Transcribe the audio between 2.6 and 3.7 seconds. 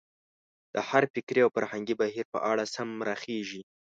سم راخېژي.